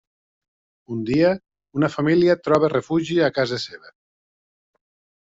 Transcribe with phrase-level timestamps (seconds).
[0.93, 1.33] Un dia,
[1.79, 3.93] una família troba refugi a casa seva.